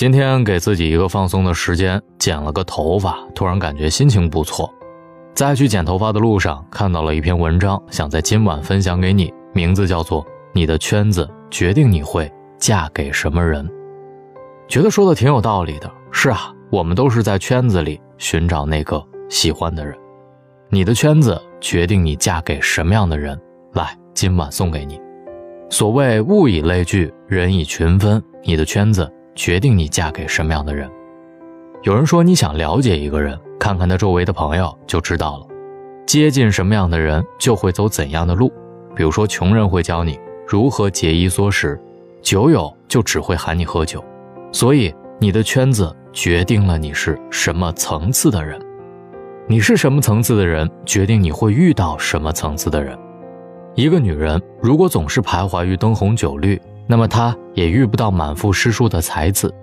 [0.00, 4.72] 今天给自己一个放松的时间，剪了个头发，突然感觉心情不错。
[5.34, 10.24] 在去剪头发的路上，看到了一篇文章，想在今晚分享给你，名字叫做
[10.54, 13.62] 《你的圈子决定你会嫁给什么人》。
[14.66, 15.92] 觉得说的挺有道理的。
[16.10, 19.94] 是啊，我们都是在圈子里寻找那个喜欢的人。
[20.70, 23.38] 你的圈子决定你嫁给什么样的人。
[23.74, 24.98] 来，今晚送给你。
[25.68, 29.06] 所谓物以类聚，人以群分，你的圈子。
[29.40, 30.86] 决定你嫁给什么样的人。
[31.82, 35.46] 有人说，你想了解一个人，看看他周围的朋友就知道了。
[36.06, 38.52] 接近什么样的人，就会走怎样的路。
[38.94, 41.80] 比如说，穷人会教你如何节衣缩食，
[42.20, 44.04] 酒友就只会喊你喝酒。
[44.52, 48.60] 所以，你的圈子决定了你是什么层次的人。
[49.48, 52.94] 你是什么层次的人，决定你会遇到什么层次的人。
[53.74, 59.54] 一个女人如果总是徘徊于灯红酒绿，那么她也遇不到满腹诗书的才子。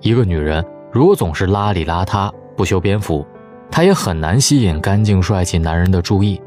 [0.00, 3.22] 一个女人如果总是邋里邋遢、不修边幅，
[3.70, 6.40] 她也很难吸引干净帅气男人的注意。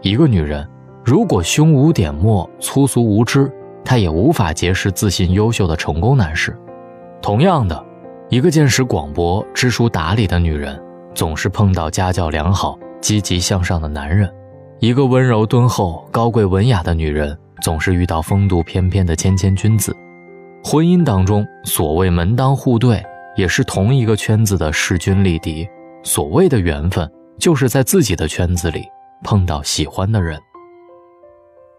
[0.00, 0.64] 一个女人
[1.04, 3.50] 如果胸无点墨、粗俗无知，
[3.84, 6.56] 她也无法结识自信优秀的成功男士。
[7.20, 7.84] 同样的，
[8.28, 10.80] 一个见识广博、知书达理的女人，
[11.16, 14.28] 总是碰到家教良好、积极向上的男人；
[14.78, 17.36] 一个温柔敦厚、高贵文雅的女人。
[17.60, 19.96] 总是遇到风度翩翩的谦谦君子，
[20.64, 23.04] 婚姻当中所谓门当户对，
[23.36, 25.68] 也是同一个圈子的势均力敌。
[26.02, 28.84] 所谓的缘分，就是在自己的圈子里
[29.22, 30.40] 碰到喜欢的人。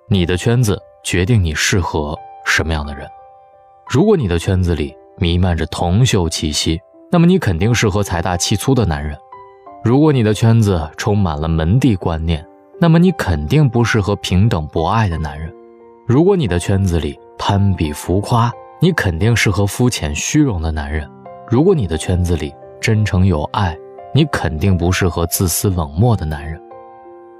[0.08, 3.08] 你的圈子决定你适合什么样的人。
[3.90, 6.80] 如果你的圈子里弥漫着铜臭气息，
[7.12, 9.16] 那么你肯定适合财大气粗的男人；
[9.84, 12.46] 如果你的圈子充满了门第观念，
[12.80, 15.52] 那么你肯定不适合平等博爱的男人。
[16.12, 21.08] 如果你的圈子里攀比浮夸，你肯定适合肤浅虚荣的男人；
[21.48, 23.78] 如果你的圈子里真诚有爱，
[24.14, 26.62] 你肯定不适合自私冷漠的男人。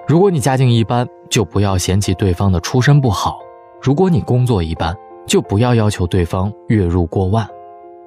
[0.08, 3.40] 如果你家境一般，就不要嫌弃对方的出身不好；
[3.82, 4.96] 如果你工作一般，
[5.28, 7.46] 就不要要求对方月入过万；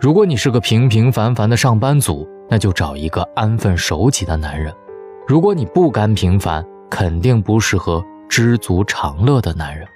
[0.00, 4.72] 如果你是个平平凡凡的上班族，那就找一个安分守己的男人；
[5.26, 9.86] 如果你不甘平凡，肯定不适合知足常乐的男人。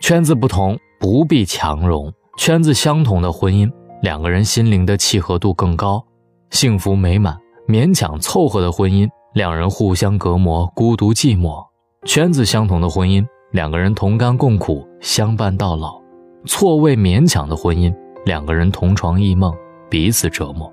[0.00, 6.02] 圈子不同，不必强融；圈子相同的婚姻，两个人心灵的契合度更高，
[6.50, 7.34] 幸福美满；
[7.68, 11.62] 勉强凑合的婚姻，两人互相隔膜，孤独寂寞。
[12.06, 13.22] 圈子相同的婚姻，
[13.52, 16.00] 两个人同甘共苦，相伴到老；
[16.46, 17.94] 错位勉强的婚姻，
[18.24, 19.54] 两个人同床异梦，
[19.90, 20.72] 彼此折磨。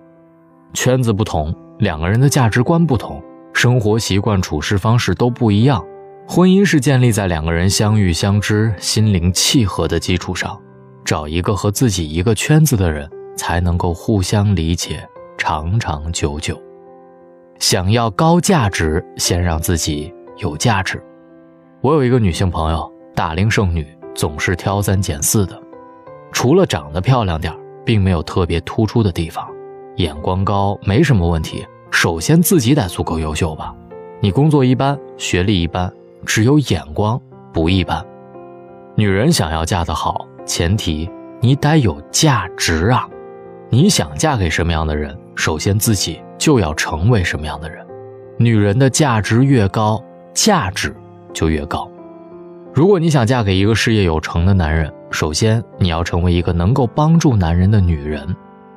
[0.73, 3.21] 圈子不同，两个人的价值观不同，
[3.53, 5.83] 生活习惯、处事方式都不一样。
[6.29, 10.61] 婚姻是建立在两个人相遇相知、心灵契合的基础上，
[11.05, 15.07] 找一个和自己一个圈子的人，才能够互相理解，
[15.37, 16.61] 长长久久。
[17.59, 21.01] 想要高价值，先让自己有价值。
[21.79, 25.57] 我有一个女性朋友，大龄剩女，总是挑三拣四的，
[26.33, 29.47] 除了长得漂亮点并没有特别突出的地方，
[29.95, 31.65] 眼光高没什么问题。
[31.89, 33.73] 首先自己得足够优秀吧，
[34.19, 35.89] 你工作一般，学历一般。
[36.25, 37.21] 只有眼光
[37.53, 38.05] 不一般，
[38.95, 41.09] 女人想要嫁得好，前提
[41.41, 43.07] 你得有价值啊！
[43.69, 47.85] 你想嫁给什么样的人，首先自己就要成为什么样的人。
[48.37, 50.01] 女人的价值越高，
[50.33, 50.95] 价值
[51.33, 51.89] 就越高。
[52.73, 58.35] 如果你想嫁给一个事业有成的男人，首先你要成为一个能够帮助男人的女人。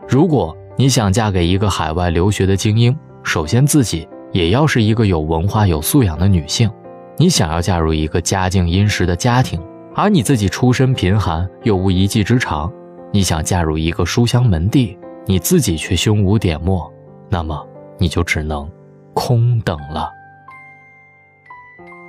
[0.09, 6.71] 如果你想嫁给一个海外留学的精英，首先自己也要是一个有文化、有素养的女性。
[7.21, 9.63] 你想要嫁入一个家境殷实的家庭，
[9.95, 12.67] 而你自己出身贫寒又无一技之长；
[13.13, 16.91] 你想嫁入一个书香门第，你自己却胸无点墨，
[17.29, 17.63] 那么
[17.99, 18.67] 你就只能
[19.13, 20.11] 空等了。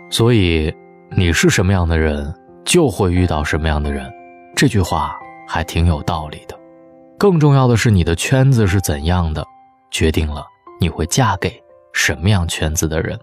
[0.10, 0.74] 所以，
[1.10, 2.34] 你是什么样的人，
[2.64, 4.10] 就会遇到什么样的人，
[4.56, 6.58] 这句话还挺有道理的。
[7.20, 9.46] 更重要的是，你的圈子是怎样的，
[9.92, 10.46] 决定了
[10.80, 11.62] 你会嫁给
[11.92, 13.20] 什么样圈子的人。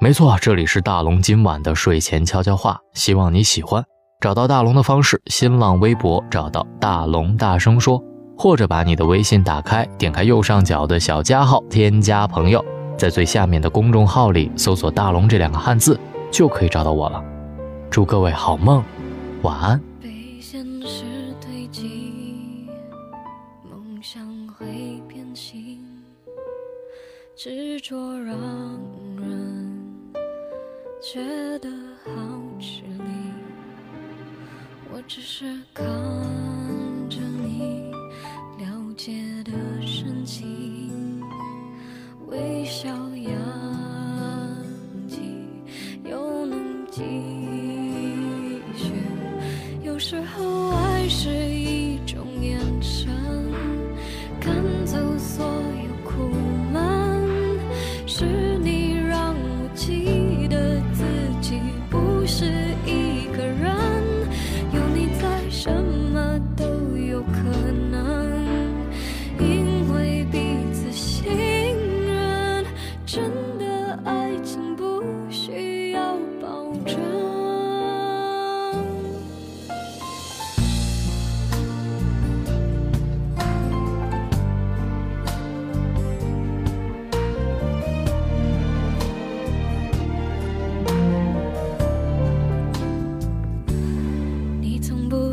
[0.00, 3.82] 没错，这里是大龙今晚的睡前悄悄话，希望你喜欢。
[4.20, 8.02] 找到大龙的方式：新浪微博找到大龙大声说，
[8.36, 12.62] 或者把你的微信打开，点开右上角的小加号，添加朋友，
[12.98, 15.98] 在最下面的公众号里搜索“大龙”这两个汉字，
[16.30, 17.22] 就可以找到我了。
[17.90, 18.84] 祝各位好梦，
[19.42, 19.80] 晚安。
[20.02, 21.04] 被现实
[21.40, 22.68] 堆积，
[23.62, 24.66] 梦想会
[25.08, 25.78] 变形
[27.36, 28.36] 执着让
[29.16, 29.63] 人。
[31.04, 31.20] 觉
[31.58, 31.68] 得
[32.02, 32.10] 好
[32.58, 33.04] 吃力，
[34.90, 35.84] 我只是看
[37.10, 37.92] 着你
[38.58, 38.64] 了
[38.96, 39.12] 解
[39.44, 39.52] 的
[39.86, 41.22] 神情，
[42.26, 43.30] 微笑扬
[45.06, 45.20] 起，
[46.04, 47.02] 又能继
[48.74, 48.94] 续，
[49.84, 53.23] 有时候爱是一种眼神。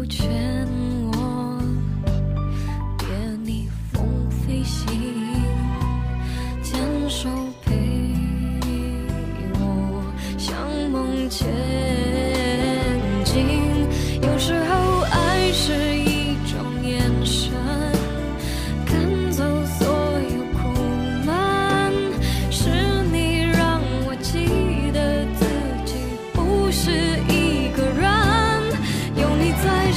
[0.02, 0.51] 不全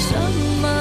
[0.07, 0.15] 什
[0.61, 0.74] 么